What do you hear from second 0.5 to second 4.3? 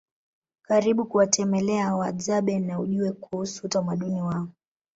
Karibu kuwatemelea Wahadzabe na ujue kuusu utamaduni